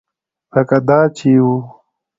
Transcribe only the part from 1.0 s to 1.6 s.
چې و.